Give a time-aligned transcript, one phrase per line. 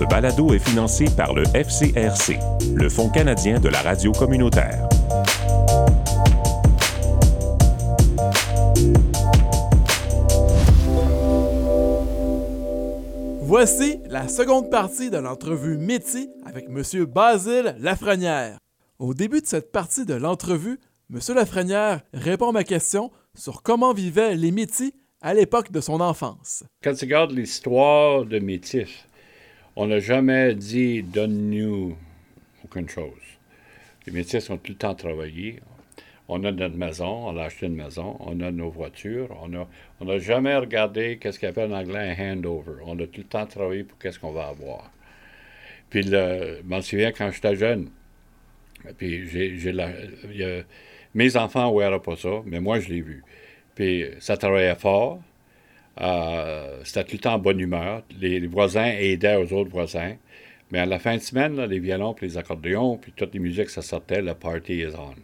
[0.00, 2.38] Ce balado est financé par le FCRC,
[2.74, 4.88] le Fonds canadien de la radio communautaire.
[13.42, 17.04] Voici la seconde partie de l'entrevue Métis avec M.
[17.04, 18.56] Basile Lafrenière.
[18.98, 20.80] Au début de cette partie de l'entrevue,
[21.12, 21.20] M.
[21.34, 26.64] Lafrenière répond à ma question sur comment vivaient les Métis à l'époque de son enfance.
[26.82, 28.88] Quand tu regardes l'histoire de Métis,
[29.80, 31.96] on n'a jamais dit donne-nous
[32.62, 33.38] aucune chose.
[34.06, 35.60] Les Métis ont tout le temps travaillé.
[36.28, 39.66] On a notre maison, on a acheté une maison, on a nos voitures, on n'a
[40.00, 42.82] on a jamais regardé qu'est-ce qu'on appelle en anglais un handover.
[42.84, 44.92] On a tout le temps travaillé pour qu'est-ce qu'on va avoir.
[45.88, 47.88] Puis, je m'en souviens quand j'étais jeune,
[48.98, 50.64] puis j'ai,
[51.14, 53.24] mes enfants ne pas ça, mais moi, je l'ai vu.
[53.74, 55.20] Puis ça travaillait fort.
[56.00, 58.02] Euh, c'était tout le temps en bonne humeur.
[58.20, 60.14] Les, voisins aidaient aux autres voisins.
[60.70, 63.70] Mais à la fin de semaine, les violons, puis les accordéons, puis toutes les musiques,
[63.70, 65.14] ça sortait, le party is on.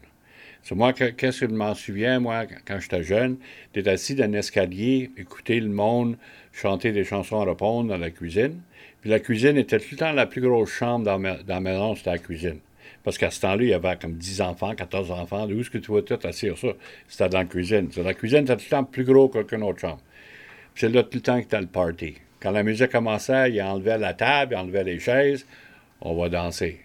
[0.65, 3.37] So, moi, qu'est-ce que je m'en souviens, moi, quand j'étais jeune,
[3.73, 6.17] d'être assis dans un escalier, écouter le monde
[6.57, 8.61] chanter des chansons à répondre dans la cuisine.
[9.01, 11.95] Puis la cuisine était tout le temps la plus grosse chambre dans, dans la maison,
[11.95, 12.59] c'était la cuisine.
[13.05, 15.47] Parce qu'à ce temps-là, il y avait comme 10 enfants, 14 enfants.
[15.47, 16.69] D'où est-ce que tu vois tout assis ça?
[17.07, 17.89] C'était dans la cuisine.
[17.97, 20.01] la cuisine était tout le temps plus gros qu'aucune autre chambre.
[20.77, 22.15] C'est là tout le temps que était le party.
[22.41, 25.47] Quand la musique commençait, il enlevait la table, il enlevait les chaises.
[26.01, 26.81] On va danser.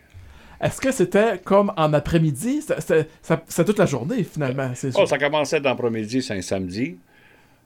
[0.62, 2.62] Est-ce que c'était comme en après-midi?
[2.62, 6.98] C'est toute la journée, finalement, c'est oh, ça commençait dans l'après-midi, c'est un samedi.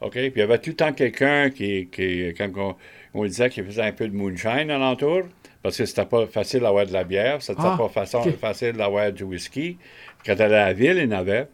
[0.02, 0.14] OK?
[0.14, 2.78] Puis il y avait tout le temps quelqu'un qui, qui, quand
[3.14, 5.24] on, disait qu'il faisait un peu de moonshine alentour,
[5.62, 8.08] parce que c'était pas facile d'avoir de la bière, c'était ah, pas
[8.40, 9.78] facile d'avoir du whisky.
[10.26, 11.48] Quand elle allait à la ville, il y en avait.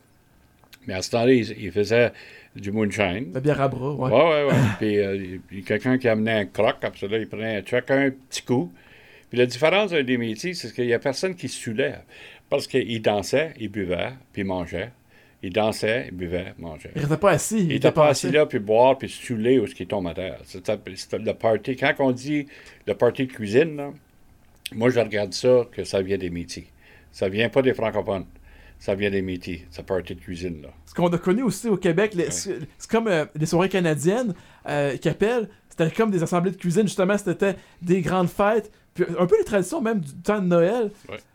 [0.88, 2.12] Mais à ce temps-là, il, faisait
[2.56, 3.32] du moonshine.
[3.34, 4.10] La bière à bras, oui.
[4.12, 4.68] Oui, oui, oui.
[4.80, 8.44] puis, euh, puis quelqu'un qui amenait un croc, comme ça, il prenait chacun un petit
[8.44, 8.72] coup.
[9.30, 11.96] Puis la différence des métiers, c'est qu'il n'y a personne qui se saoulait.
[12.50, 14.92] Parce qu'il dansait, il buvait, puis il mangeait.
[15.42, 16.92] Il dansait, il buvait, mangeait.
[16.96, 17.62] Il n'était pas assis.
[17.62, 20.14] Il n'était pas assis là, puis boire, puis se saouler ou ce qui tombe à
[20.14, 20.40] terre.
[20.44, 20.78] C'était
[21.18, 21.78] le party.
[21.78, 22.46] Quand on dit
[22.86, 23.94] le party de cuisine,
[24.74, 26.68] moi, je regarde ça que ça vient des métiers.
[27.12, 28.26] Ça vient pas des francophones.
[28.82, 30.64] Ça vient des métiers, ce party de cuisine.
[30.64, 30.70] là.
[30.88, 34.34] Ce qu'on a connu aussi au Québec, c'est comme euh, les soirées canadiennes
[34.68, 35.50] euh, qui appellent.
[35.70, 38.72] C'était comme des assemblées de cuisine, justement, c'était des grandes fêtes.
[38.96, 40.90] Puis un peu les traditions même du temps de Noël.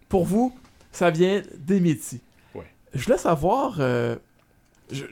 [0.09, 0.53] Pour vous,
[0.91, 2.21] ça vient des métiers.
[2.93, 3.77] Je voulais savoir.
[3.78, 4.17] Euh,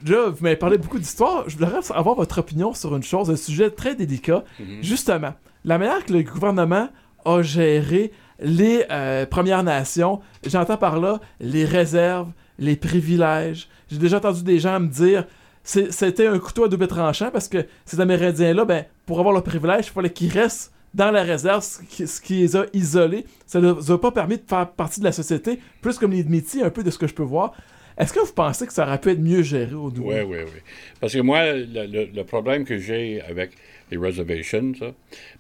[0.05, 1.49] là, vous m'avez parlé beaucoup d'histoire.
[1.49, 4.43] Je voudrais avoir votre opinion sur une chose, un sujet très délicat.
[4.61, 4.83] Mm-hmm.
[4.83, 5.35] Justement,
[5.65, 6.89] la manière que le gouvernement
[7.25, 13.69] a géré les euh, Premières Nations, j'entends par là les réserves, les privilèges.
[13.91, 15.27] J'ai déjà entendu des gens me dire
[15.63, 19.87] c'était un couteau à double tranchant parce que ces Amérindiens-là, ben, pour avoir le privilège,
[19.87, 23.25] il fallait qu'ils restent dans la réserve, ce qui, les a isolés.
[23.47, 26.23] Ça ne leur a pas permis de faire partie de la société, plus comme les
[26.23, 27.55] métiers, un peu de ce que je peux voir.
[27.97, 30.61] Est-ce que vous pensez que ça aurait pu être mieux géré au Oui, oui, oui.
[31.01, 33.53] Parce que moi, le, problème que j'ai avec
[33.91, 34.73] les reservations,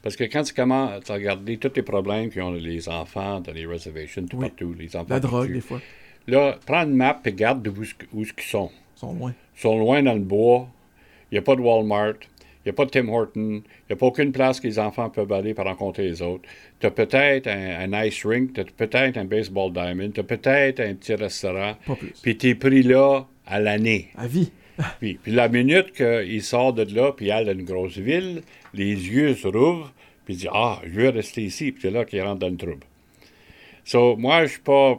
[0.02, 3.66] parce que quand tu commences à regarder tous les problèmes ont les enfants dans les
[3.66, 5.06] reservations, tout partout, les enfants.
[5.10, 5.80] La drogue, des fois.
[6.26, 7.82] Là, prends une map et regarde où,
[8.12, 8.70] où ils sont.
[8.96, 9.34] Ils sont loin.
[9.56, 10.68] Ils sont loin dans le bois.
[11.30, 12.14] Il n'y a pas de Walmart.
[12.64, 13.40] Il n'y a pas de Tim Horton.
[13.40, 16.48] Il n'y a pas aucune place que les enfants peuvent aller pour rencontrer les autres.
[16.80, 20.80] Tu as peut-être un, ice rink, tu as peut-être un baseball diamond, tu as peut-être
[20.80, 21.74] un petit restaurant.
[21.86, 22.12] Pas plus.
[22.22, 24.08] Puis tu es pris là à l'année.
[24.16, 24.50] À vie.
[25.00, 28.42] puis, la minute qu'il sort de là, puis il a une grosse ville,
[28.72, 29.92] les yeux se rouvrent,
[30.24, 31.72] puis il dit Ah, je veux rester ici.
[31.72, 32.84] Puis c'est là qu'il rentre dans le trouble.
[33.84, 34.98] So, moi, je suis pas.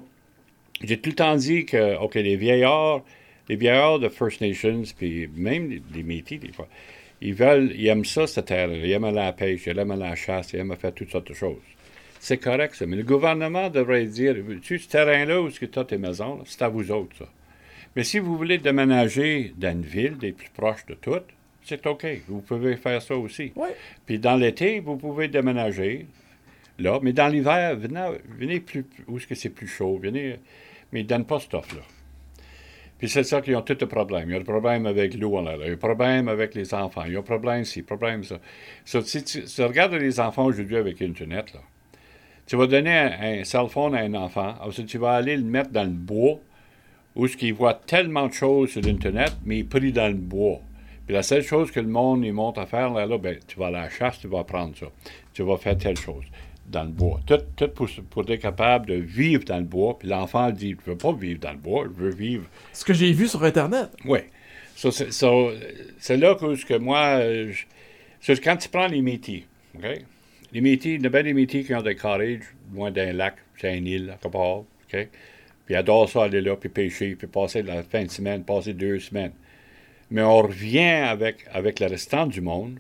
[0.83, 3.01] J'ai tout le temps dit que, OK, les vieillards,
[3.49, 6.67] les vieillards de First Nations, puis même les métis, des fois,
[7.21, 10.53] ils veulent, ils aiment ça, cette terre Ils aiment la pêche, ils aiment la chasse,
[10.53, 11.57] ils aiment faire toutes sortes de choses.
[12.19, 12.85] C'est correct, ça.
[12.85, 16.69] Mais le gouvernement devrait dire, tu ce terrain-là où tu as tes maisons, c'est à
[16.69, 17.25] vous autres, ça.
[17.95, 21.27] Mais si vous voulez déménager dans une ville des plus proches de toutes,
[21.63, 22.05] c'est OK.
[22.27, 23.51] Vous pouvez faire ça aussi.
[23.55, 23.69] Oui.
[24.05, 26.05] Puis dans l'été, vous pouvez déménager
[26.77, 26.99] là.
[27.01, 30.39] Mais dans l'hiver, venez, plus, où est-ce que c'est plus chaud, venez,
[30.91, 31.81] mais ils ne donnent pas ce stuff-là.
[32.97, 34.29] Puis c'est ça qu'ils ont tous les problèmes.
[34.29, 37.03] Il y a le problème avec l'eau, il y a le problème avec les enfants,
[37.05, 38.39] il y a le problème ci, le problème ça.
[38.85, 41.59] si tu, regardes les enfants aujourd'hui avec Internet, là,
[42.47, 45.71] tu vas donner un, cell phone à un enfant, ensuite tu vas aller le mettre
[45.71, 46.39] dans le bois,
[47.15, 50.59] où ce qu'il voit tellement de choses sur l'Internet, mais pris dans le bois.
[51.05, 53.59] Puis la seule chose que le monde il monte à faire, là, là ben, tu
[53.59, 54.87] vas à la chasse, tu vas apprendre ça.
[55.33, 56.25] Tu vas faire telle chose
[56.67, 57.19] dans le bois.
[57.25, 59.97] Tout, pour, pour, être capable de vivre dans le bois.
[59.99, 62.45] Puis l'enfant dit, je ne veux pas vivre dans le bois, je veux vivre...
[62.73, 63.89] Ce que j'ai vu sur Internet.
[64.05, 64.19] Oui.
[64.75, 67.19] c'est là que, que moi...
[68.43, 69.45] quand tu prends les métiers,
[69.75, 69.85] OK?
[70.55, 72.39] les Métis, il y a bien des Métis qui ont des carrés
[72.73, 75.07] loin d'un lac, c'est une île, à quelque part, OK?
[75.65, 78.73] Puis ils adorent ça, aller là, puis pêcher, puis passer la fin de semaine, passer
[78.73, 79.33] deux semaines.
[80.11, 82.79] Mais on revient avec, avec le restant du monde,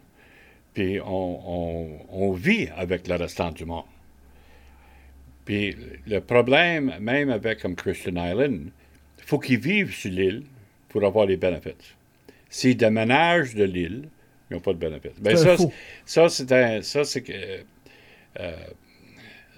[0.73, 3.85] puis on, on vit avec le restant du monde.
[5.45, 5.75] Puis
[6.07, 8.71] le problème, même avec comme Christian Island,
[9.17, 10.43] il faut qu'ils vivent sur l'île
[10.89, 11.95] pour avoir les bénéfices.
[12.49, 14.09] S'ils déménagent de l'île,
[14.49, 15.19] ils n'ont pas de bénéfices.
[15.19, 15.55] Ben ça,
[16.05, 17.23] ça, c'est un, ça, c'est
[18.39, 18.55] euh,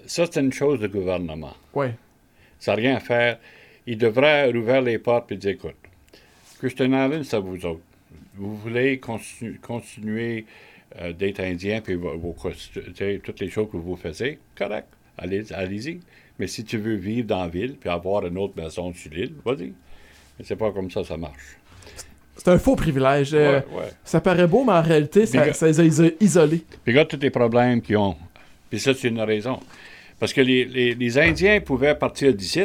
[0.06, 1.54] ça, c'est une chose de gouvernement.
[1.74, 1.88] Oui.
[2.58, 3.38] Ça n'a rien à faire.
[3.86, 5.76] Ils devraient rouvrir les portes et dire, écoute,
[6.58, 7.80] Christian Island, c'est vous autres.
[8.34, 10.46] Vous voulez continuer
[11.00, 11.98] euh, d'être indien, puis
[13.22, 14.88] toutes les choses que vous faisiez, correct
[15.18, 15.52] allez-y.
[15.52, 16.00] Allez
[16.38, 19.34] mais si tu veux vivre dans la ville puis avoir une autre maison sur l'île,
[19.44, 19.72] vas-y.
[20.38, 21.58] Mais c'est pas comme ça ça marche.
[22.36, 23.34] C'est un faux privilège.
[23.34, 23.60] Euh,
[24.04, 26.64] ça paraît beau, mais en réalité, ça, ça, les a isolés.
[26.84, 28.14] Puis regarde tous les problèmes qu'ils ont.
[28.70, 29.58] Puis ça, c'est une raison.
[30.18, 32.64] Parce que les, les, Indiens pouvaient partir d'ici,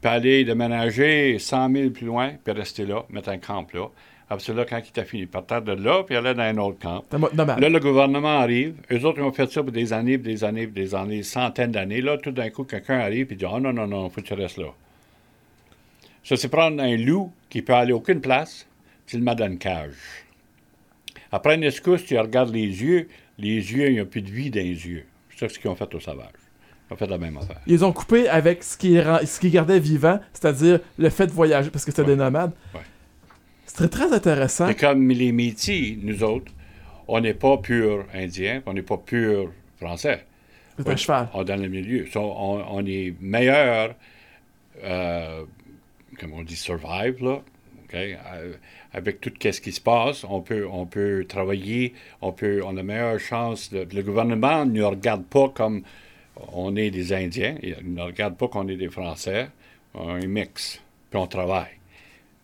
[0.00, 3.88] puis aller déménager 100 000 plus loin, puis rester là, mettre un camp là.
[4.30, 7.04] Après là, quand il t'a fini, partir de là, puis aller dans un autre camp.
[7.12, 8.76] Là, le gouvernement arrive.
[8.90, 12.00] Eux autres, ils ont fait ça pour des années, des années, des années, centaines d'années.
[12.00, 14.26] Là, tout d'un coup, quelqu'un arrive et dit Oh non, non, non, il faut que
[14.26, 14.68] tu restes là.
[16.24, 18.66] Ça, c'est prendre un loup qui peut aller à aucune place,
[19.06, 20.24] tu le mets dans une cage.
[21.30, 23.08] Après une escousse, tu regardes les yeux,
[23.38, 25.04] les yeux, il n'y a plus de vie dans les yeux.
[25.36, 26.41] C'est ce qu'ils ont fait aux sauvages.
[26.92, 27.60] Ils ont fait la même affaire.
[27.66, 31.70] Ils ont coupé avec ce qui, ce qui gardait vivant, c'est-à-dire le fait de voyager,
[31.70, 32.52] parce que c'était des nomades.
[33.64, 34.68] C'est très intéressant.
[34.68, 36.52] Et comme les Métis, nous autres,
[37.08, 40.26] on n'est pas pur indien, on n'est pas pur français.
[40.78, 41.28] C'est un cheval.
[41.32, 42.06] On est dans le milieu.
[42.14, 43.94] on, est meilleur,
[44.84, 45.44] euh,
[46.20, 47.40] comme on dit, survive, là.
[47.94, 48.54] Euh,
[48.94, 52.82] avec tout ce qui se passe, on peut, on peut travailler, on, peut, on a
[52.82, 53.70] meilleure chance.
[53.72, 55.82] le gouvernement ne regarde pas comme
[56.52, 59.48] on est des Indiens, il ne regarde pas qu'on est des Français,
[59.94, 60.80] on est mix,
[61.10, 61.78] puis on travaille.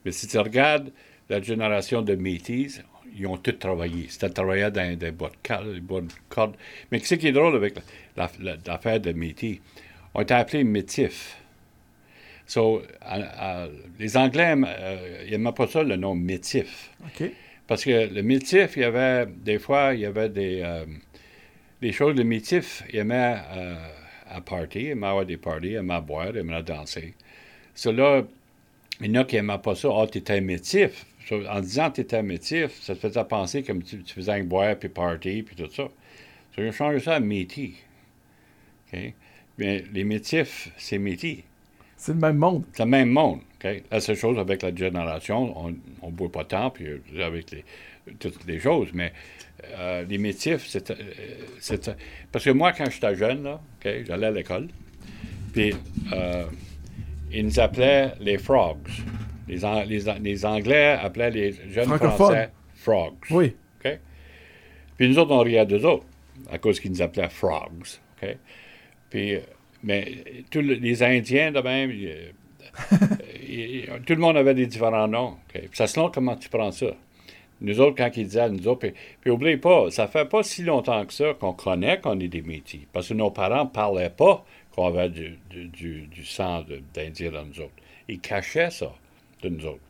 [0.05, 0.93] Mais si tu regardes
[1.29, 2.83] la génération de Métis,
[3.17, 4.07] ils ont tous travaillé.
[4.09, 6.57] C'était travailler dans des bois de cordes.
[6.91, 7.75] Mais ce qui est drôle avec
[8.17, 9.59] l'affaire de Métis,
[10.15, 11.37] on était appelés métifs.
[12.47, 12.83] So,
[13.99, 16.91] les Anglais, euh, ils n'aimaient pas ça, le nom métif.
[17.67, 20.87] Parce que le métif, il y avait, des fois, il y avait des, euh,
[21.81, 23.77] des choses, le métif, il aimait euh,
[24.31, 27.15] à party, il aimait avoir des parties, il aimait boire, il aimait danser.
[27.75, 28.23] So, là,
[29.01, 29.89] il y en a qui n'aimaient pas ça.
[29.91, 33.63] Ah, oh, tu étais métif en disant que tu étais métif, ça te faisait penser
[33.63, 35.89] comme tu, faisais un boire, puis party, puis tout ça.
[36.57, 37.75] Ça a changé ça à métis.
[39.59, 41.39] Mais les métifs, c'est métis.
[41.97, 42.65] C'est le même monde.
[42.73, 43.41] C'est le même monde.
[43.91, 45.71] La seule chose avec la génération, on
[46.07, 47.65] ne boit pas tant, puis euh, avec les,
[48.19, 49.13] toutes les choses, mais
[49.65, 50.91] euh, les métifs, c'est.
[50.91, 51.95] Euh,
[52.31, 54.69] parce que moi, quand j'étais jeune, là, j'allais à l'école,
[55.53, 55.75] puis
[57.33, 58.89] ils nous appelaient les frogs.
[59.49, 63.15] Les, Anglais appelaient les jeunes Français frogs.
[63.31, 63.55] Oui.
[64.97, 66.07] Puis nous autres, on riait d'eux autres,
[66.51, 67.87] à cause qu'ils nous appelaient frogs.
[69.11, 69.39] Puis,
[69.83, 71.91] mais tous les Indiens, de même,
[74.07, 75.37] tout le monde avait des différents noms.
[75.49, 76.89] Puis ça se comment tu prends ça.
[77.61, 80.43] Nous autres, quand ils disaient à nous autres, puis, puis oubliez pas, ça fait pas
[80.43, 82.81] si longtemps que ça qu'on connaît qu'on est des métis.
[82.93, 84.45] Parce que nos parents ne parlaient pas
[84.75, 87.73] qu'on avait du, du, du sang d'Indiens dans nous autres.
[88.09, 88.93] Ils cachaient ça
[89.43, 89.81] de nous autres.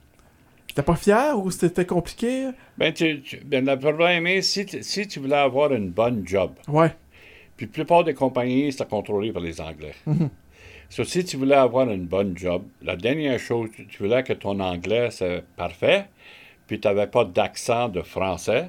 [0.75, 2.50] T'es pas fier ou c'était compliqué?
[2.76, 6.90] Ben, tu, ben, le problème est, si, si tu voulais avoir une bonne job, ouais.
[7.57, 9.95] puis la plupart des compagnies, c'était contrôlé par les Anglais.
[10.07, 10.26] Mm
[10.88, 15.11] si tu voulais avoir une bonne job, la dernière chose, tu voulais que ton anglais
[15.11, 16.07] soit parfait,
[16.69, 18.69] puis tu n'avais pas d'accent de français,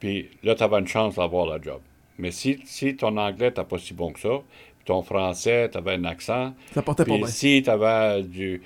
[0.00, 1.80] puis là, tu avais une chance d'avoir la job.
[2.18, 4.40] Mais si, si ton anglais n'était pas si bon que ça,
[4.78, 8.60] puis ton français, tu avais un accent, ça portait puis si tu avais du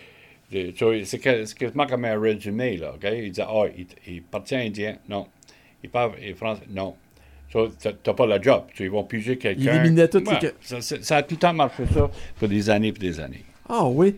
[0.50, 1.19] c'est
[1.59, 3.07] quasiment comme un résumé, là, OK?
[3.12, 5.26] Il dit, ah, oh, il, il partit indien, non.
[5.83, 6.95] Il parle français, non.
[7.50, 8.64] Tu n'as pas le job.
[8.78, 9.62] Ils vont piger quelqu'un.
[9.62, 10.23] Il éliminait tout.
[10.61, 13.45] ça, ça, a tout le temps marché ça pour des années et des années.
[13.69, 14.17] Ah oui.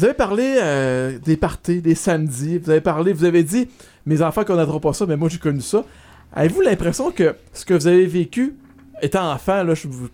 [0.00, 2.56] Vous avez parlé euh, des parties, des samedis.
[2.56, 3.68] Vous avez parlé, vous avez dit,
[4.06, 5.84] mes enfants connaîtront pas ça, mais moi j'ai connu ça.
[6.32, 8.54] Avez-vous l'impression que ce que vous avez vécu
[9.02, 9.62] étant enfant,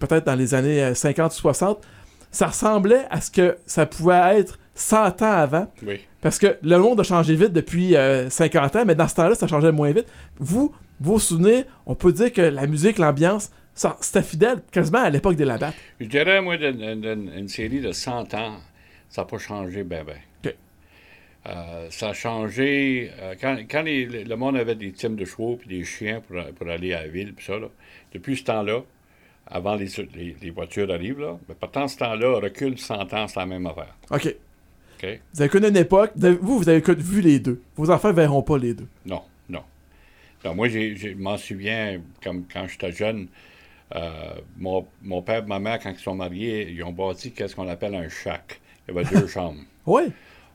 [0.00, 1.86] peut-être dans les années 50 ou 60,
[2.32, 5.72] ça ressemblait à ce que ça pouvait être 100 ans avant?
[5.86, 6.00] Oui.
[6.20, 9.36] Parce que le monde a changé vite depuis 50 euh, ans, mais dans ce temps-là,
[9.36, 10.06] ça changeait moins vite.
[10.40, 13.52] Vous, vos souvenirs, on peut dire que la musique, l'ambiance,
[14.00, 15.74] c'était fidèle quasiment à l'époque des Labatt.
[16.00, 18.56] Je dirais, moi, d'une série de 100 ans,
[19.08, 20.16] ça n'a pas changé ben ben.
[21.48, 23.10] Euh, ça a changé.
[23.20, 26.42] euh, quand quand les- le monde avait des teams de chevaux puis des chiens pour,
[26.54, 27.68] pour aller à la ville, puis ça, là,
[28.12, 28.80] depuis ce temps-là,
[29.46, 29.86] avant les,
[30.16, 33.64] les, les voitures arrivent, là, mais pourtant, ce temps-là, recule 100 ans, c'est la même
[33.66, 33.94] affaire.
[34.10, 34.34] OK.
[35.00, 35.20] OK?
[35.34, 36.10] Vous avez connu une époque.
[36.16, 37.62] vous avez- Vous, vous avez vu les deux.
[37.76, 38.88] Vos enfants verront pas les deux.
[39.04, 39.62] Non, non.
[40.44, 43.28] Non, moi, je m'en souviens, comme quand j'étais jeune,
[43.94, 44.10] euh,
[44.56, 47.68] mon, mon père et ma mère, quand ils sont mariés, ils ont bâti qu'est-ce qu'on
[47.68, 48.60] appelle un shack.
[48.88, 49.60] Il y avait deux chambres.
[49.86, 50.02] Oui.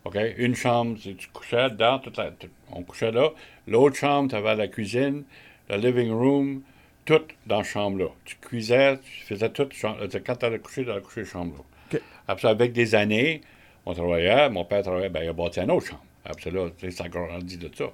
[0.03, 0.17] OK?
[0.37, 2.31] Une chambre, tu couchais dedans, toute la-
[2.71, 3.29] on couchait là.
[3.67, 5.23] L'autre chambre, tu avais la cuisine,
[5.69, 6.61] le living room,
[7.05, 8.07] tout dans la chambre-là.
[8.25, 9.67] Tu cuisais, tu faisais tout.
[9.83, 11.63] euh, Quand tu allais coucher, tu allais coucher chambre-là.
[11.93, 12.01] OK.
[12.27, 13.41] Après ça, avec des années,
[13.85, 16.03] on travaillait, mon père travaillait, ben, il a bâti une autre chambre.
[16.25, 17.85] Après ça, là, ça a grandi de ça.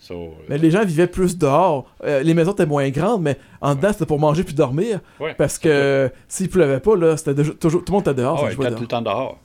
[0.00, 1.92] So, Mais les gens vivaient plus dehors.
[2.04, 5.00] Euh, les maisons étaient moins grandes, mais en dedans, c'était pour manger puis dormir.
[5.18, 5.34] ouais.
[5.34, 8.38] Parce que s'il pleuvait pas, là, c'était toujours, tout le monde était dehors.
[8.40, 9.38] Ah ouais, tout le temps dehors.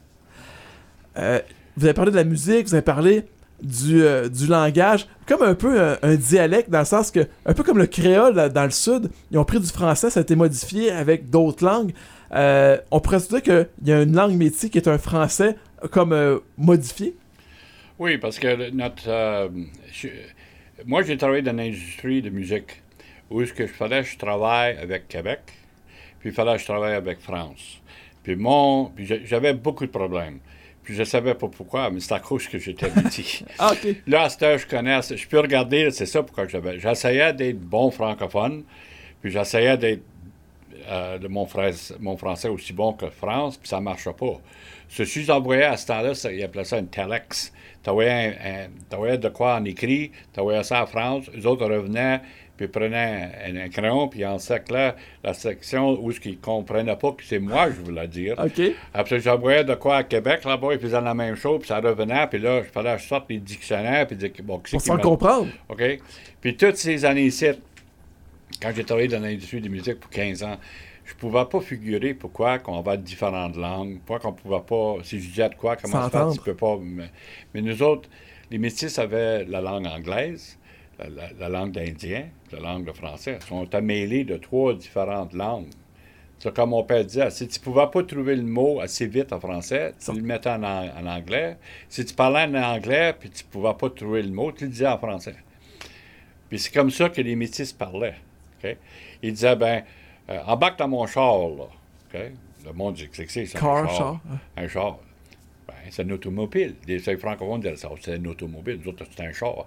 [1.18, 1.40] Euh,
[1.78, 3.24] vous avez parlé de la musique, vous avez parlé
[3.62, 7.54] du, euh, du langage, comme un peu un, un dialecte, dans le sens que, un
[7.54, 10.36] peu comme le créole dans le sud, ils ont pris du français, ça a été
[10.36, 11.94] modifié avec d'autres langues.
[12.34, 15.56] Euh, on pourrait se dire qu'il y a une langue métier qui est un français
[15.92, 17.16] comme euh, modifié?
[18.00, 19.04] Oui, parce que notre.
[19.08, 19.50] euh,
[20.86, 22.82] moi, j'ai travaillé dans l'industrie de musique,
[23.30, 25.42] où est-ce que je fallait je travaille avec Québec,
[26.20, 27.82] puis il fallait que je travaille avec France.
[28.24, 28.92] Puis mon.
[28.98, 30.40] J'avais beaucoup de problèmes.
[30.84, 33.46] Puis je savais pas pourquoi, mais c'est à cause que j'étais petit.
[33.60, 33.72] Ah.
[34.08, 36.80] Là, à cette heure, je connais, je peux regarder, c'est ça pourquoi j'avais.
[36.80, 38.64] J'essayais d'être bon francophone,
[39.22, 40.04] puis j'essayais d'être
[40.88, 41.48] euh, de mon,
[42.00, 44.42] mon français aussi bon que France, puis ça ne marchait pas.
[44.90, 47.54] Ceci, j'envoyais à ce temps-là, ils appelaient ça une telex.
[47.84, 52.22] Tu envoyais de quoi en écrit, tu envoyais ça à France, les autres revenaient,
[52.58, 54.38] puis prenaient un, un crayon, puis en
[54.70, 58.36] là la section où ils ne comprenaient pas que c'est moi, je voulais dire.
[58.38, 58.62] Ok.
[58.94, 62.28] Après, j'envoyais de quoi à Québec, là-bas, ils faisaient la même chose, puis ça revenait,
[62.28, 64.98] puis là, il fallait que je sorte les dictionnaires, puis dire, bon, qu'est-ce Pour s'en
[64.98, 65.48] comprendre.
[65.70, 65.82] OK?
[66.42, 67.48] Puis toutes ces années-ci,
[68.62, 70.58] quand j'ai travaillé dans l'industrie de musique pour 15 ans,
[71.06, 75.28] je pouvais pas figurer pourquoi qu'on avait différentes langues, pourquoi qu'on pouvait pas, si je
[75.28, 76.34] disais de quoi, comment ça fait, S'entendre.
[76.36, 76.78] tu peux pas.
[76.82, 77.10] Mais,
[77.54, 78.10] mais nous autres,
[78.50, 80.58] les métis avaient la langue anglaise,
[81.00, 83.40] la, la- la langue d'Indien, la langue de français.
[83.48, 85.68] Sont mêlés de trois différentes langues.
[86.40, 89.32] C'est comme mon père disait, si tu ne pouvais pas trouver le mot assez vite
[89.32, 91.58] en français, tu le mettais en, an- en anglais.
[91.88, 94.70] Si tu parlais en anglais puis tu ne pouvais pas trouver le mot, tu le
[94.72, 95.36] disais en français.
[96.50, 98.16] Puis c'est comme ça que les métis parlaient.
[99.22, 99.84] Ils disaient, ben,
[100.30, 101.66] euh, embarque dans mon char, là.
[102.66, 103.98] Le monde dit, c'est que c'est, Car, un char.
[103.98, 104.20] char.
[104.58, 104.98] Un char.
[105.68, 106.76] Ben, c'est une automobile.
[106.88, 108.80] Les les francophones disaient ça, c'est une automobile.
[108.84, 109.66] Nous autres, c'est un char.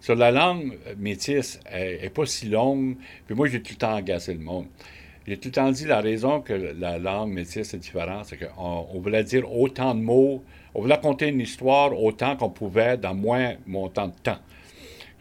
[0.00, 2.96] Sur la langue métisse n'est pas si longue.
[3.26, 4.66] Puis moi, j'ai tout le temps agacé le monde.
[5.26, 8.86] J'ai tout le temps dit la raison que la langue métisse est différente, c'est qu'on
[8.92, 10.42] on voulait dire autant de mots,
[10.74, 14.38] on voulait conter une histoire autant qu'on pouvait dans moins montant de temps.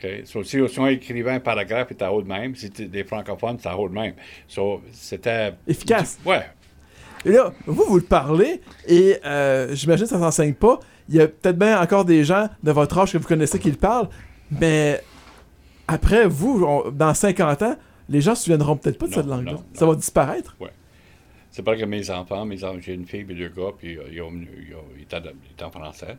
[0.02, 0.10] OK?
[0.24, 2.56] So, si, si on écrivait un paragraphe, c'était haut de même.
[2.56, 4.14] Si c'était des francophones, c'était haut de même.
[4.48, 5.54] So, c'était...
[5.68, 6.18] Efficace.
[6.26, 6.46] Ouais.
[7.26, 10.80] Et là, vous, vous le parlez, et euh, j'imagine que ça s'enseigne pas.
[11.10, 13.70] Il y a peut-être bien encore des gens de votre âge que vous connaissez qui
[13.70, 14.08] le parlent,
[14.52, 15.02] mais
[15.88, 17.76] après, vous, on- dans 50 ans,
[18.10, 19.58] les gens se souviendront peut-être pas de Non, cette langue-là.
[19.74, 20.56] Ça va disparaître.
[21.52, 24.04] C'est pas que mes enfants, mes enfants, j'ai une fille et deux gars, puis euh,
[24.12, 26.16] ils, ont, ils, ont- ils étaient, ils étaient en français.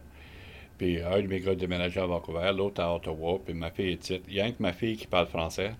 [0.76, 3.96] Puis un de mes gars déménageait à Vancouver, l'autre à Ottawa, puis ma fille est
[3.96, 4.22] petite.
[4.28, 5.72] Il y a que ma fille qui parle français.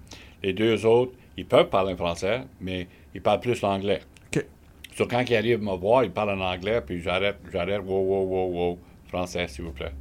[0.43, 4.01] Les deux autres, ils peuvent parler français, mais ils parlent plus l'anglais.
[4.35, 4.45] OK.
[4.97, 8.25] So, quand ils arrivent me voir, ils parlent en anglais, puis j'arrête, j'arrête, wow, wow,
[8.25, 8.79] wow, wow,
[9.09, 9.93] français, s'il vous plaît.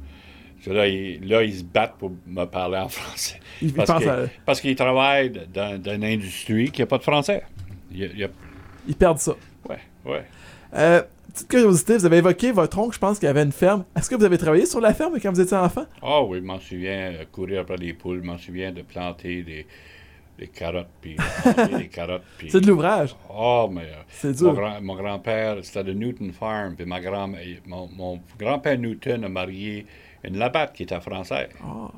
[0.66, 3.40] Là, ils, là, ils se battent pour me parler en français.
[3.62, 7.42] Ils, Parce à- qu'ils travaillent dans, dans une industrie qui n'a pas de français.
[7.92, 8.28] Il il a-
[8.88, 9.32] ils perdent ça.
[9.68, 10.24] ouais, ouais.
[10.74, 11.02] Euh,
[11.32, 13.84] petite curiosité, vous avez évoqué votre oncle, je pense qu'il avait une ferme.
[13.96, 15.84] Est-ce que vous avez travaillé sur la ferme quand vous étiez enfant?
[16.02, 19.42] Ah oui, je m'en souviens, euh, courir après les poules, je m'en souviens de planter
[19.42, 19.66] des,
[20.38, 21.16] des carottes, puis
[21.78, 22.50] des carottes, puis...
[22.50, 23.14] C'est de l'ouvrage.
[23.28, 24.78] Oh, mais euh, C'est mon, dur.
[24.82, 27.28] mon grand-père, c'était de Newton Farm, puis ma grand,
[27.66, 29.86] mon, mon grand-père Newton a marié
[30.24, 31.48] une labatte qui était française.
[31.62, 31.90] Ah.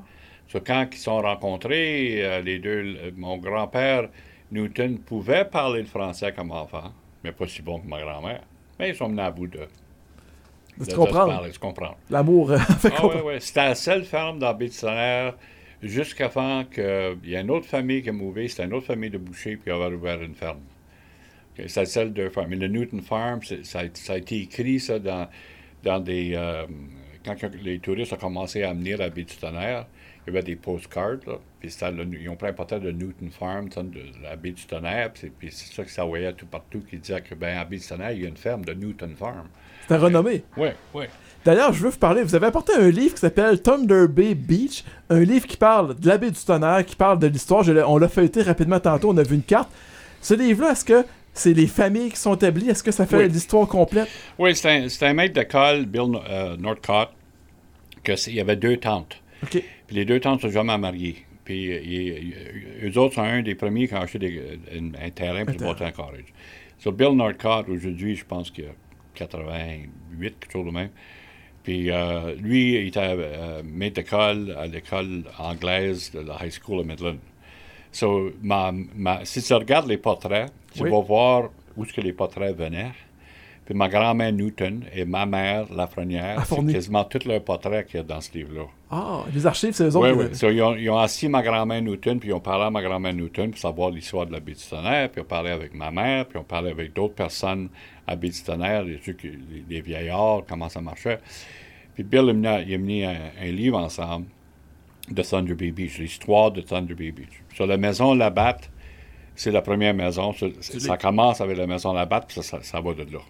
[0.48, 4.08] So, quand ils se sont rencontrés, euh, les deux, mon grand-père
[4.50, 6.92] Newton pouvait parler le français comme enfant,
[7.24, 8.42] mais pas si bon que ma grand-mère.
[8.78, 9.60] Mais ils sont menés à bout de,
[10.78, 11.32] De de- comprendre.
[11.32, 11.96] parler, de se comprendre.
[12.10, 13.40] L'amour euh, fait Ah ouais, ouais.
[13.40, 15.34] C'était la seule ferme dans Baie-du-Tonnerre
[15.82, 18.48] jusqu'à temps qu'il y a une autre famille qui a mouvé.
[18.48, 20.60] C'était une autre famille de bouchers puis avait ouvert une ferme.
[21.58, 22.48] Ok, C'était celle de ferme.
[22.50, 25.28] Mais le Newton Farm, c'est- ça a, ça a été écrit ça dans,
[25.82, 26.32] dans des...
[26.34, 26.66] euh,
[27.24, 29.86] quand les touristes ont commencé à venir à Baie-du-Tonnerre,
[30.26, 33.68] il y avait des postcards, là, puis ils ont pris un portrait de Newton Farm,
[33.68, 37.20] de la baie du Tonnerre, puis c'est ça que ça voyait tout partout, qui disait
[37.20, 39.48] que, ben, à baie du Tonnerre, il y a une ferme de Newton Farm.
[39.82, 40.44] C'était renommé.
[40.56, 41.06] Oui, oui.
[41.44, 44.84] D'ailleurs, je veux vous parler, vous avez apporté un livre qui s'appelle Thunder Bay Beach,
[45.10, 47.64] un livre qui parle de la baie du Tonnerre, qui parle de l'histoire.
[47.88, 49.70] On l'a feuilleté rapidement tantôt, on a vu une carte.
[50.20, 52.68] Ce livre-là, est-ce que c'est les familles qui sont établies?
[52.68, 54.08] Est-ce que ça fait l'histoire complète?
[54.38, 57.10] Oui, c'est un, un, maître d'école, Bill euh, Northcott,
[58.04, 59.22] qu'il y avait deux tantes.
[59.50, 61.24] Puis les deux tantes sont jamais mariées.
[61.44, 65.86] Puis euh, eux autres sont un des premiers qui ont acheté un, terrain pour bâtir
[65.86, 66.32] un college.
[66.78, 68.72] So Bill Northcott, aujourd'hui, je pense qu'il y a
[69.14, 70.90] 88, quelque chose de même.
[71.62, 76.80] Puis euh, lui, il était euh, maître d'école à l'école anglaise de la High School
[76.80, 77.18] of Midland.
[77.92, 78.72] So, ma,
[79.24, 82.92] si tu regardes les portraits, tu vas voir où est-ce que les portraits venaient.
[83.64, 88.00] Puis ma grand-mère Newton et ma mère Lafrenière, c'est quasiment tous leurs portraits qu'il y
[88.00, 88.64] a dans ce livre-là.
[88.90, 90.12] Ah, les archives, c'est eux autres.
[90.12, 90.82] Oui, oui.
[90.82, 93.60] ils, ont, assis ma grand-mère Newton, puis ils ont parlé à ma grand-mère Newton pour
[93.60, 94.64] savoir l'histoire de la baie puis
[95.16, 97.68] ils ont parlé avec ma mère, puis ils ont parlé avec d'autres personnes
[98.04, 98.30] à baie
[98.84, 99.00] les,
[99.68, 101.20] les, vieillards, comment ça marchait.
[101.94, 104.26] Puis Bill, il a mis un, livre ensemble
[105.08, 107.42] de Thunder Bay Beach, l'histoire de Thunder Bay Beach.
[107.54, 108.71] Sur la maison Labatte,
[109.36, 110.34] c'est la première maison.
[110.60, 113.20] Ça, commence avec la maison Labatte, puis ça, ça, va de là.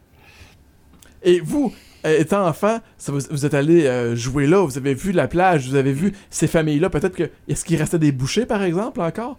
[1.22, 1.72] Et vous,
[2.04, 5.76] euh, étant enfant, vous, êtes allé euh, jouer là, vous avez vu la plage, vous
[5.76, 6.90] avez vu ces familles-là.
[6.90, 7.30] Peut-être que.
[7.48, 9.38] Est-ce qu'il restait des bouchers, par exemple, encore?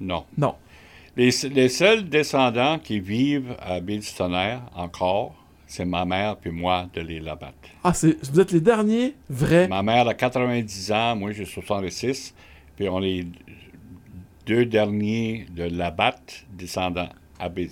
[0.00, 0.24] Non.
[0.36, 0.54] Non.
[1.16, 1.32] Les,
[1.68, 3.98] seuls descendants qui vivent à baie
[4.76, 5.34] encore,
[5.66, 7.54] c'est ma mère puis moi de les Labatte.
[7.82, 7.92] Ah,
[8.30, 9.66] vous êtes les derniers vrais.
[9.66, 12.34] Ma mère a 90 ans, moi j'ai 66,
[12.76, 13.26] puis on est
[14.48, 17.68] deux derniers de Labatte descendants à baie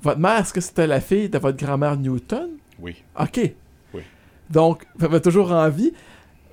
[0.00, 2.50] votre mère, est-ce que c'était la fille de votre grand-mère Newton?
[2.78, 3.02] Oui.
[3.18, 3.40] OK.
[3.94, 4.02] Oui.
[4.50, 5.92] Donc, elle avait toujours envie.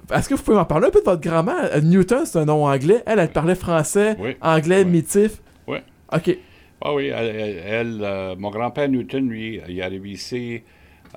[0.10, 1.70] Est-ce que vous pouvez m'en parler un peu de votre grand-mère?
[1.75, 3.04] Euh, Newton, c'est un nom anglais.
[3.06, 5.42] Elle, elle parlait français, anglais, métif.
[5.68, 5.80] Oui.
[6.13, 6.38] OK.
[6.84, 10.63] Ah oui, elle, euh, mon grand-père Newton, lui, il est arrivé ici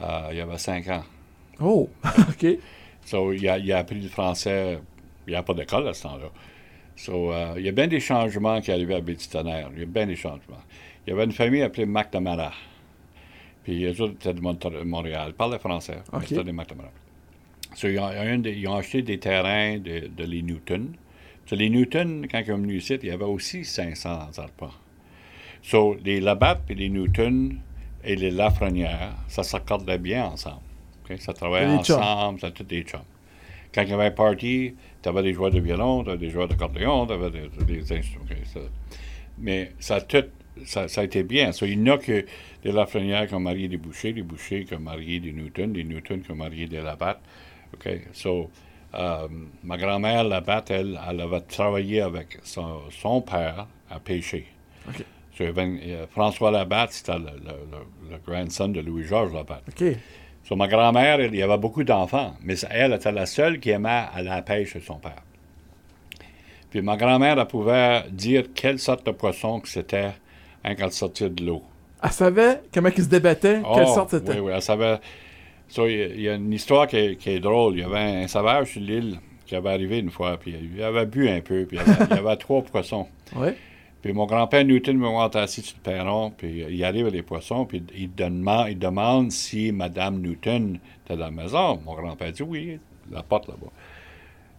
[0.03, 1.05] euh, il y avait cinq ans.
[1.61, 1.89] Oh,
[2.29, 2.47] OK.
[3.05, 4.81] So, il a, il a appris le français.
[5.27, 6.27] Il n'y a pas d'école à ce temps-là.
[6.97, 9.71] So, il y a bien des changements qui arrivaient à Bétitonnerre.
[9.75, 10.63] Il y a bien des changements.
[11.07, 12.53] Il y avait une famille appelée McNamara.
[13.63, 14.40] Puis les autres étaient de
[14.85, 15.29] Montréal.
[15.29, 15.99] Ils parlaient français.
[16.12, 16.27] Okay.
[16.29, 16.90] C'était des McNamara.
[17.75, 20.95] So, ils, ont, acheté des terrains de, les Newton.
[21.47, 24.71] So, les Newton, quand ils sont venus ici, il y avait aussi 500 arpents.
[25.62, 27.59] So, les Labatt et les Newton
[28.05, 30.61] et les Lafrenière, ça s'accordait bien ensemble.
[31.18, 33.01] Ça travaillait ensemble, c'était des chums.
[33.75, 36.31] Quand il y avait un party, tu avais des joueurs de violon, tu avais des
[36.31, 38.25] joueurs d'accordéon, tu avais des, instruments.
[39.38, 40.25] Mais ça a tout
[40.64, 41.51] ça, a été bien.
[41.51, 42.25] il y en a que
[42.62, 45.85] des Lafrenières qui ont marié des Bouchers, des Bouchers qui ont marié des Newton, des
[45.85, 47.21] Newton qui ont marié des Labatt.
[47.75, 47.88] OK?
[48.12, 48.51] So,
[48.95, 49.29] euh,
[49.62, 54.47] ma grand-mère Labatt, elle, elle avait travaillé avec son, père à pêcher.
[54.88, 55.05] OK.
[55.40, 57.33] Euh, François Labatt, c'était le,
[58.11, 59.64] le, grandson de Louis-Georges Labatt.
[59.69, 59.97] OK.
[60.44, 64.04] So, ma grand-mère, il y avait beaucoup d'enfants, mais elle était la seule qui aimait
[64.14, 65.22] aller à la pêche de son père.
[66.70, 70.12] Puis ma grand-mère, elle pouvait dire quelle sorte de poisson que c'était
[70.64, 71.62] Hein, quand elle sortait de l'eau.
[72.02, 74.33] Elle savait comment il se débattait, quelle oh, sorte c'était.
[74.33, 74.98] Oui, oui, elle savait.
[75.76, 77.74] Il y, a une histoire qui est, drôle.
[77.74, 81.07] Il y avait un sauvage sur l'île qui avait arrivé une fois, puis il avait
[81.07, 83.09] bu un peu, puis il y avait, trois poissons.
[83.35, 83.48] Oui.
[84.05, 87.23] Puis mon grand-père Newton me voit assis sur le perron, puis il arrive avec les
[87.23, 91.81] poissons, puis il, demande, il demande si Mme Newton était dans la maison.
[91.87, 92.79] Mon grand-père dit oui,
[93.11, 93.73] la porte là-bas.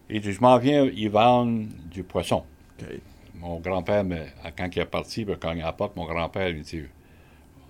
[0.09, 2.43] Il dit Je m'en viens y vendre du poisson.
[3.35, 4.03] Mon grand-père,
[4.57, 6.81] quand il est parti, quand il apporte, mon grand-père lui dit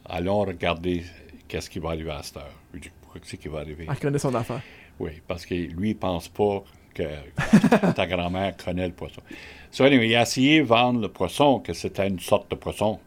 [0.05, 1.03] Allons regarder
[1.49, 2.53] qu'est-ce qui va arriver à cette heure.
[2.73, 3.85] Je dis Pourquoi c'est qui va arriver?
[3.89, 4.61] Elle connaît son affaire.
[4.97, 6.63] Oui, parce que lui, il pense pas
[6.95, 9.21] que ta grand-mère connaît le poisson.
[9.69, 12.99] So, anyway, il a essayé de vendre le poisson, que c'était une sorte de poisson.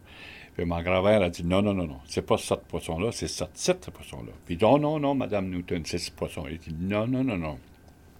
[0.54, 3.44] Puis mon grand-père a dit non, non, non, non, c'est pas ce poisson-là, c'est ce
[3.54, 4.32] type de poisson-là.
[4.44, 6.44] Puis il dit non, non, non, Madame Newton, c'est ce poisson.
[6.48, 7.58] Il dit non, non, non, non.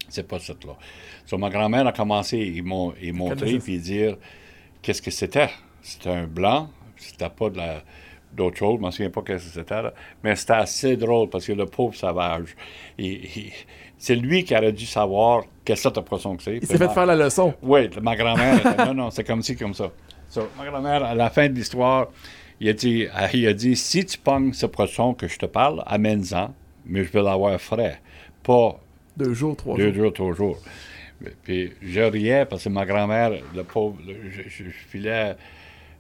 [0.09, 0.73] C'est pas ça, là.
[1.27, 4.17] So, ma grand-mère a commencé à y montrer puis dire
[4.81, 5.51] qu'est-ce que c'était.
[5.83, 7.83] C'était un blanc, c'était pas de la
[8.33, 9.83] d'autre chose, je ne me souviens pas ce que c'était,
[10.23, 12.57] mais c'était assez drôle parce que le pauvre sauvage,
[13.99, 16.57] c'est lui qui aurait dû savoir quelle sorte de poisson que c'est.
[16.57, 17.53] Il s'est fait faire la leçon.
[17.63, 19.91] Oui, ma grand-mère, non, non, c'est comme ci, comme ça.
[20.57, 22.09] ma grand-mère, à la fin de l'histoire,
[22.61, 25.83] il a, dit, il a dit si tu pognes ce poisson que je te parle,
[25.87, 26.55] amène-en,
[26.87, 28.01] mais je vais l'avoir frais.
[28.43, 28.81] Pas
[29.17, 29.85] deux jours, trois jours.
[29.85, 30.59] Deux jours, trois jours.
[31.43, 33.97] Puis je riais parce que ma grand-mère, le pauvre,
[34.31, 35.37] je, filais,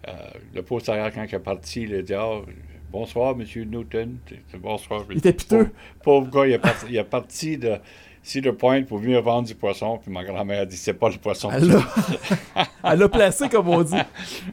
[0.06, 0.12] euh,
[0.54, 2.44] le pauvre quand il est parti, il a dit oh,
[2.90, 3.44] Bonsoir, M.
[3.70, 4.16] Newton.
[4.60, 5.04] Bonsoir.
[5.10, 5.70] Il était piteux.
[6.02, 7.76] Pauvre, gars, il est parti, il est parti de
[8.22, 9.98] Cedar Point pour venir vendre du poisson.
[10.02, 11.50] Puis ma grand-mère a dit c'est pas le poisson.
[11.52, 13.94] Elle l'a, placé, comme on dit.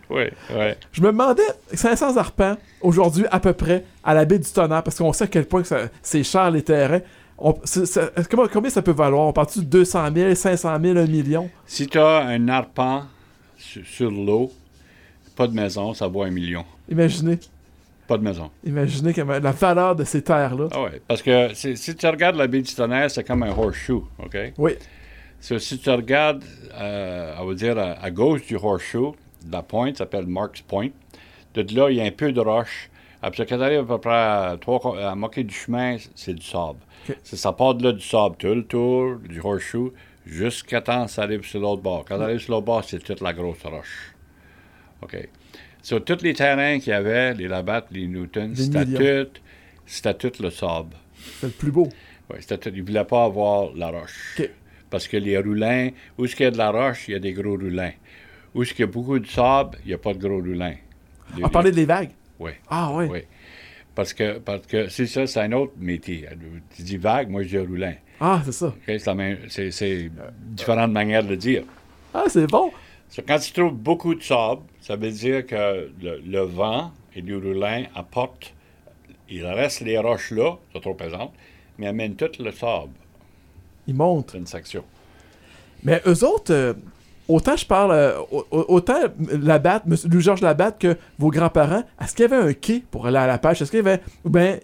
[0.10, 0.66] oui, oui.
[0.92, 1.44] Je me demandais,
[1.74, 5.28] 500 arpents, aujourd'hui, à peu près, à la baie du Tonnerre, parce qu'on sait à
[5.28, 5.64] quel point
[6.02, 7.02] c'est cher les terrains.
[7.38, 7.54] On-
[8.30, 9.28] comment- combien ça peut valoir?
[9.28, 11.50] On parle-tu de 200 000, 500 000, 1 million?
[11.66, 13.04] Si tu as un arpent
[13.58, 14.52] sur, sur l'eau,
[15.36, 16.64] pas de maison, ça vaut un million.
[16.88, 17.40] Imaginez,
[18.08, 18.52] Pas de maison.
[18.64, 20.68] imaginez comment- la valeur de ces terres-là.
[20.72, 23.50] Ah ouais, parce que si, si tu regardes la baie du tonnerre, c'est comme un
[23.52, 24.38] horseshoe, OK?
[24.58, 24.74] Oui,
[25.42, 29.14] So, si tu regardes, euh, on va dire, à, à gauche du horseshoe,
[29.52, 30.90] la pointe s'appelle Marks Point.
[31.54, 32.90] De là, il y a un peu de roche.
[33.22, 36.42] Après, quand tu arrives à peu près à, trois, à moitié du chemin, c'est du
[36.46, 36.80] sable.
[37.24, 39.92] Ça part de là du sable tout le tour du horseshoe
[40.26, 42.06] jusqu'à temps que ça arrive sur l'autre bord.
[42.08, 44.16] Quand ça arrive sur l'autre bord, c'est toute la grosse roche.
[45.04, 45.28] OK.
[45.86, 48.86] Sur tous les terrains qu'il y avait, les Labatt, les Newton, c'était
[49.26, 49.40] tout,
[49.86, 50.96] c'était tout le sable.
[51.40, 51.88] c'est le plus beau.
[52.32, 52.70] Oui, c'était tout.
[52.76, 54.42] Ils ne voulaient pas avoir la roche.
[54.90, 57.20] Parce que les roulins, où est-ce qu'il y a de la roche, il y a
[57.20, 57.92] des gros roulins.
[58.56, 60.74] Où est-ce qu'il y a beaucoup de sable, il n'y a pas de gros roulins.
[61.38, 62.12] Les- On parlait des vagues?
[62.40, 63.06] Oui, Ah, oui.
[63.12, 63.20] oui.
[63.94, 66.28] Parce que, parce que c'est ça, c'est un autre métier.
[66.76, 67.94] Tu dis vague, moi je dis roulin.
[68.20, 68.74] Ah, c'est ça.
[68.88, 70.10] C'est, la même- c'est, c'est
[70.42, 71.64] différentes manières de le dire.
[72.12, 72.72] Ah, c'est bon.
[73.28, 77.38] Quand tu trouves beaucoup de sable, ça veut dire que le, le vent et le
[77.38, 78.54] roulin apportent,
[79.30, 81.32] il reste les roches là, c'est trop pesant,
[81.78, 82.92] mais amènent tout le sable
[83.88, 84.36] Ils montent.
[84.36, 84.84] d'une section.
[85.84, 86.74] Mais eux autres, euh,
[87.30, 89.00] autant je parle, euh, au- au- autant
[89.42, 93.28] Labatte, Louis-Georges Labatte que vos grands-parents, est-ce qu'il y avait un quai pour aller à
[93.28, 93.62] la pêche?
[93.62, 94.58] Est-ce qu'il y avait, ou bien,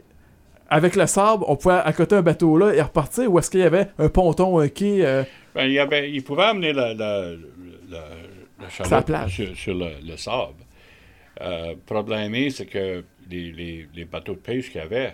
[0.69, 3.63] avec le sable, on pouvait accoter un bateau là et repartir, ou est-ce qu'il y
[3.63, 5.05] avait un ponton, un quai?
[5.05, 5.23] euh,
[5.55, 6.93] Ben, il, y avait, il pouvait amener Sur
[7.89, 8.01] la
[9.01, 9.35] plage.
[9.35, 10.63] sur, sur le, le sable.
[11.41, 15.13] Euh, problème, c'est que les, les, les bateaux de pêche qu'il y avait,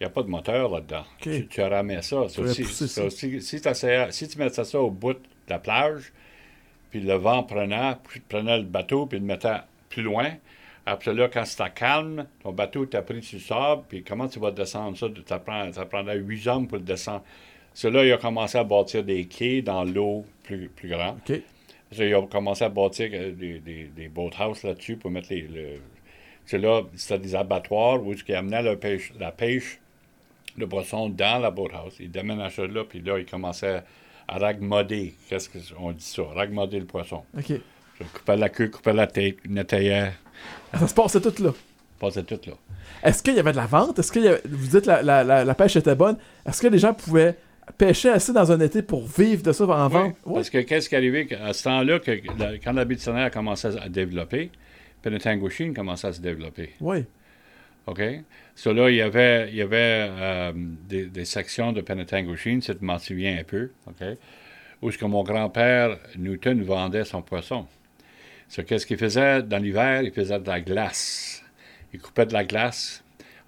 [0.00, 1.04] il n'y a pas de moteur là-dedans.
[1.20, 2.28] Tu, tu ramais ça.
[2.28, 3.08] Si, ça.
[3.10, 6.12] si, si t'essayais- si tu mettais ça au bout de la plage,
[6.90, 10.30] puis le vent prenait, puis tu prenais le bateau, puis le mettait plus loin.
[10.84, 14.40] Après là, quand c'était calme, ton bateau t'a pris sur le sable, puis comment tu
[14.40, 15.06] vas descendre ça?
[15.26, 17.22] Ça, prend, ça prendrait huit hommes pour le descendre.
[17.72, 21.18] Cela, il a commencé à bâtir des quais dans l'eau plus, plus grande.
[21.98, 25.42] Ils ont commencé à bâtir euh, des, des, des boathouses là-dessus pour mettre les.
[25.42, 25.66] Le...
[26.46, 29.78] C'est là, c'était des abattoirs où ils amenaient la pêche, la pêche
[30.58, 31.94] de poisson dans la boathouse.
[32.00, 33.82] Ils déménageaient là, puis là, ils commençaient
[34.28, 35.14] à ragmoder.
[35.28, 36.22] Qu'est-ce qu'on dit ça?
[36.34, 37.22] Ragmoder le poisson.
[37.36, 37.50] OK.
[38.00, 40.12] Ils coupaient la queue, coupaient la tête, nettoyaient,
[40.74, 41.50] Ça se passait tout là.
[42.00, 42.54] passaient tout là.
[43.04, 43.98] Est-ce qu'il y avait de la vente?
[43.98, 46.16] Est-ce avait- vous dites la, la, la, la pêche était bonne.
[46.44, 47.36] Est-ce que les gens pouvaient
[47.78, 50.16] pêcher assez dans un été pour vivre de ça en Oui, vente?
[50.26, 50.34] Oui.
[50.34, 53.68] Parce que qu'est-ce qui est arrivé à ce temps-là, que la- quand la a commencé
[53.78, 54.50] à développer,
[55.02, 56.70] Penetanguishene commençait à se développer.
[56.80, 57.04] Oui.
[57.86, 58.00] OK?
[58.54, 62.74] So là, il y avait, il y avait euh, des, des sections de Penetanguishene, si
[62.76, 64.06] tu m'en souviens un peu, OK?
[64.82, 67.66] Où ce que mon grand-père Newton vendait son poisson.
[68.48, 70.02] So, qu'est-ce qu'il faisait dans l'hiver?
[70.02, 71.42] Il faisait de la glace.
[71.94, 73.01] Il coupait de la glace,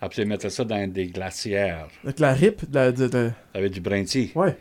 [0.04, 1.88] après il mettait ça dans des glacières.
[2.04, 2.92] Avec la rip de la.
[2.92, 4.32] De, de- Avec du brinty.
[4.34, 4.56] Ouais.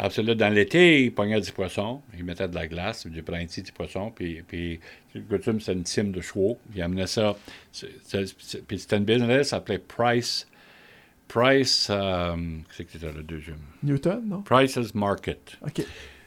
[0.00, 3.20] Après ça, là, dans l'été, il pognait du poisson, il mettait de la glace, du
[3.20, 4.78] brinty, du poisson, puis, puis
[5.12, 6.56] le coutume, c'était une cime de chevaux.
[6.74, 7.36] Il amenait ça.
[7.72, 10.46] c'est- c'est- c'est- puis c'était une business, ça s'appelait Price.
[11.26, 12.36] Price, euh,
[12.76, 13.58] qu'est-ce que c'était le deuxième?
[13.82, 14.42] Newton, non?
[14.42, 15.58] Price's Market.
[15.62, 15.82] OK.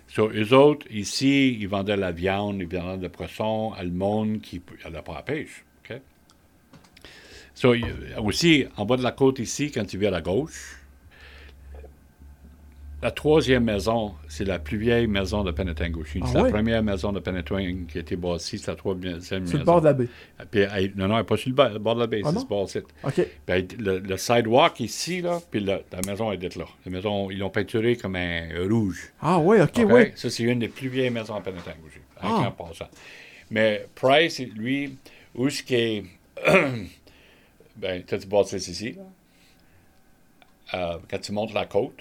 [0.07, 4.41] So, eux autres, ici, ils vendaient la viande, ils vendaient le poisson à le monde
[4.41, 5.63] qui n'allait pas à la pêche.
[7.61, 7.75] So,
[8.17, 10.77] aussi, en bas de la côte ici, quand tu viens à gauche,
[13.03, 16.21] la troisième maison, c'est la plus vieille maison de Penetanguishene.
[16.23, 19.45] Ah c'est la première maison de Penetanguishene qui a été bâtie, c'est la troisième maison.
[19.45, 20.07] Sur le bord de la baie?
[20.49, 22.39] Puis, elle- non, non, elle n'est pas sur le bord, de la baie, Ah c'est
[22.39, 22.79] ce bord-ci.
[23.03, 23.13] OK.
[23.13, 26.65] Puis, elle- le, le sidewalk ici, là, puis la, la maison est d'être là.
[26.85, 29.11] La maison, ils l'ont peinturée comme un rouge.
[29.21, 29.91] Ah, ouais, OK, OK?
[29.91, 30.13] ouais.
[30.15, 32.45] Ça, c'est une des plus vieilles maisons à Penetanguishene, Ah.
[32.47, 32.89] un passant.
[33.51, 34.95] Mais Price, lui,
[35.35, 36.03] où ce qui est...
[37.75, 38.97] ben, tu as du bâtisse ici.
[40.73, 41.99] Euh, quand tu montes la côte,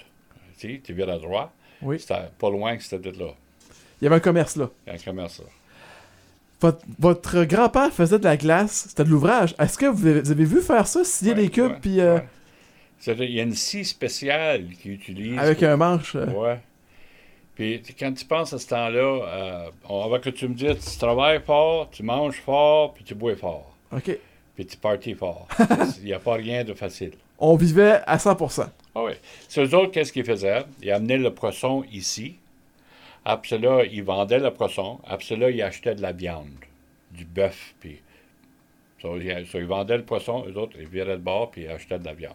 [0.59, 1.49] tu viens à droite,
[1.81, 1.99] Oui.
[1.99, 3.31] c'était pas loin que c'était de là.
[3.99, 4.69] Il y avait un commerce là.
[4.85, 5.45] Il y a un commerce là.
[6.61, 9.55] Votre, votre grand-père faisait de la glace, c'était de l'ouvrage.
[9.59, 12.15] Est-ce que vous avez, vous avez vu faire ça, scier Ouais, les cubes, puis euh,
[12.17, 12.27] ouais.
[13.07, 15.39] Il y a une scie spéciale qu'ils utilisent.
[15.39, 16.15] avec un manche?
[16.15, 16.59] euh, Ouais.
[17.55, 20.97] Puis quand tu penses à ce temps-là, euh, on va que tu me dises, tu
[20.99, 24.15] travailles fort, tu manges fort, puis tu bois fort, OK.
[24.55, 25.47] Puis tu parties fort.
[25.99, 27.11] Il n'y a pas rien de facile.
[27.39, 28.67] On vivait à 100%.
[28.95, 29.13] Ah oui.
[29.47, 30.63] Sur eux autres, qu'est-ce qu'ils faisaient?
[30.81, 32.35] Ils amenaient le poisson ici.
[33.25, 34.99] Après cela, ils vendaient le poisson.
[35.07, 36.47] Après cela, ils achetaient de la viande,
[37.11, 37.73] du bœuf.
[37.79, 37.99] Puis,
[39.01, 40.43] so, ils, so, ils vendaient le poisson.
[40.47, 42.33] Eux autres, ils viraient de bord puis ils achetaient de la viande.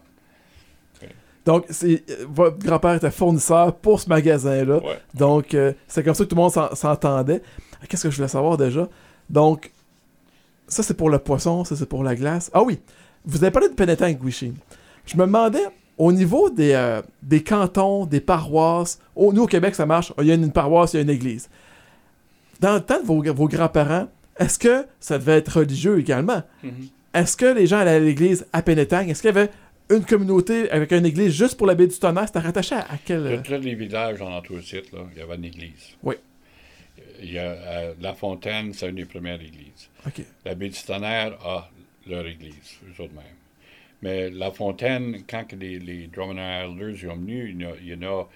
[1.45, 4.79] Donc, c'est, euh, votre grand-père était fournisseur pour ce magasin-là.
[4.83, 4.99] Ouais.
[5.13, 7.41] Donc, euh, c'est comme ça que tout le monde s'en- s'entendait.
[7.87, 8.89] Qu'est-ce que je voulais savoir déjà?
[9.29, 9.71] Donc,
[10.67, 12.51] ça, c'est pour le poisson, ça, c'est pour la glace.
[12.53, 12.79] Ah oui,
[13.25, 14.53] vous avez parlé de Penetang, Wishin.
[15.05, 15.63] Je me demandais,
[15.97, 20.13] au niveau des, euh, des cantons, des paroisses, nous, au Québec, ça marche.
[20.19, 21.49] Il y a une paroisse, il y a une église.
[22.59, 24.07] Dans le temps de vos, vos grands-parents,
[24.39, 26.43] est-ce que ça devait être religieux également?
[26.63, 26.71] Mhm.
[27.13, 29.07] Est-ce que les gens allaient à l'église à Penetang?
[29.07, 29.49] Est-ce qu'il y avait
[29.89, 32.27] une communauté avec une église juste pour la baie du tonnerre?
[32.27, 33.23] C'était rattaché à, quel...
[33.23, 35.95] De tous les villages en entour site, là, il y avait une église.
[36.03, 36.15] Oui.
[37.21, 39.89] Il y a, euh, La Fontaine, c'est une des premières églises.
[40.05, 40.21] Ok.
[40.45, 41.69] La baie du Tonnerre a
[42.07, 43.23] leur église, eux autres mêmes.
[44.01, 48.27] Mais La Fontaine, quand que les, les Drummond Islanders sont venus, il y en a,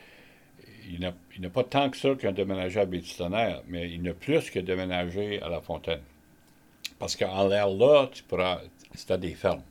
[0.90, 1.00] il
[1.40, 4.08] n'y pas tant que ça qui ont déménagé à baie du Tonnerre, mais il y
[4.10, 6.02] en a plus ont déménagé à La Fontaine.
[6.98, 8.62] Parce qu'en l'air là, tu pourras,
[8.96, 9.62] c'était des fermes.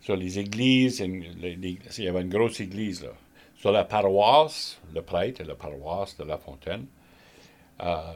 [0.00, 3.10] Sur les églises, une- les- les- il y avait une grosse église là.
[3.58, 6.86] Sur la paroisse, le prêtre et la paroisse de La Fontaine,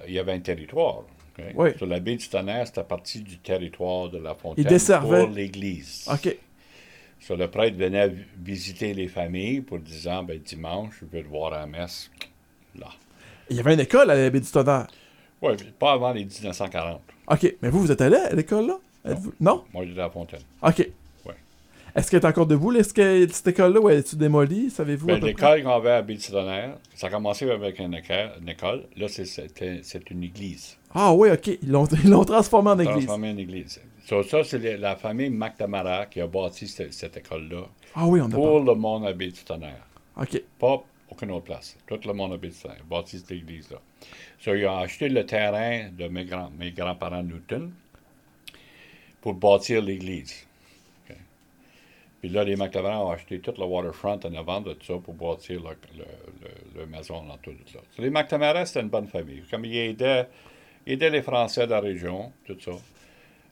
[0.07, 0.99] il y avait un territoire.
[1.39, 1.45] ok?
[1.57, 1.71] Oui.
[1.77, 4.65] Sur la baie du Tonnerre, c'était partie du territoire de La Fontaine
[5.01, 6.07] pour l'église.
[6.13, 6.37] Ok.
[7.21, 11.29] Sur le prêtre venait vi- visiter les familles pour disant ben, dimanche, je veux te
[11.29, 12.11] voir à la messe.
[12.79, 12.89] Là.
[13.49, 14.87] Il y avait une école à la baie du tonnerre.
[15.41, 17.01] Oui, pas avant les 1940.
[17.29, 17.55] Ok.
[17.63, 18.79] Mais vous, vous êtes allé à l'école, là?
[19.07, 19.65] Êtes-vous- Non?
[19.73, 20.41] Moi, j'étais à La Fontaine.
[20.63, 20.89] Ok.
[21.95, 22.73] Est-ce qu'elle est encore debout?
[22.73, 24.69] Est-ce que cette école-là, ou est-tu démolie?
[24.69, 25.07] Savez-vous?
[25.07, 25.21] Ben?
[25.21, 30.77] L'école qu'on avait à Bétisonnaire, ça a commencé avec une école, là c'est- une église.
[30.93, 31.47] Ah oui, ok.
[31.63, 33.07] Ils l'ont ils l'ont transformé en église.
[33.07, 33.81] Transformé en église.
[34.07, 37.63] So, ça, c'est la famille McNamara qui a bâti cette, cette école-là
[37.95, 39.87] Ah oui, on a pour le monde à Bétisonnaire.
[40.21, 40.43] Ok.
[40.59, 41.77] Pas aucune autre place.
[41.87, 42.37] Tout le monde a
[42.91, 43.79] bâti cette église-là.
[44.41, 47.71] So, ils ont acheté le terrain de mes, grands, mes grands-parents Newton
[49.21, 50.45] pour bâtir l'église.
[52.25, 55.13] Puis là, les McNamara ont acheté tout le waterfront en avant de tout ça pour
[55.13, 56.05] bâtir le, le,
[56.41, 57.81] le- le maison en tout ça.
[57.99, 59.43] Les McNamara, c'était une bonne famille.
[59.51, 60.27] Comme ils aidaient,
[60.87, 62.71] ils aidaient les Français de la région, tout ça.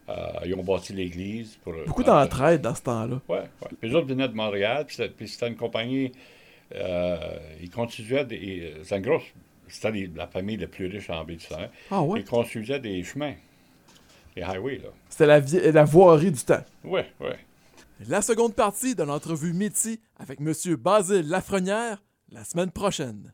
[0.09, 0.15] Euh,
[0.47, 1.57] ils ont bâti l'église.
[1.63, 3.21] pour Beaucoup d'entraide dans ce temps-là.
[3.29, 3.69] oui, ouais.
[3.79, 4.97] Puis les autres venaient de Montréal, puis
[5.29, 6.11] c'était, une compagnie.
[6.75, 7.19] euh,
[7.61, 8.73] ils construisaient des.
[8.85, 9.25] C'est une grosse.
[9.69, 11.69] C'était la famille la plus riche en baie du Saint.
[11.91, 12.21] Ah ouais?
[12.21, 13.35] Ils construisaient des chemins.
[14.35, 14.89] Des highways, là.
[15.11, 16.65] C'était la, vie- la voirie du temps.
[16.85, 17.33] Oui, oui.
[18.09, 20.53] La seconde partie de l'entrevue Métis avec M.
[20.77, 23.31] Basile Lafrenière la semaine prochaine.